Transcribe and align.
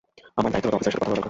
আমার 0.39 0.51
দায়িত্বরত 0.53 0.75
অফিসারের 0.77 0.93
সাথে 0.95 0.99
কথা 1.01 1.05
বলা 1.05 1.11
দরকার। 1.13 1.19